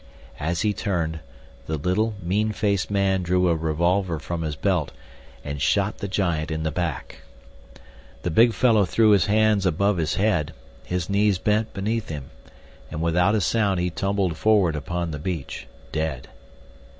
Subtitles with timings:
[0.39, 1.19] As he turned,
[1.67, 4.91] the little, mean faced man drew a revolver from his belt
[5.45, 7.17] and shot the giant in the back.
[8.23, 10.53] The big fellow threw his hands above his head,
[10.83, 12.31] his knees bent beneath him,
[12.89, 16.29] and without a sound he tumbled forward upon the beach, dead.